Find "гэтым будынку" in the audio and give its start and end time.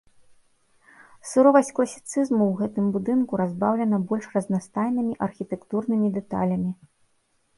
2.61-3.33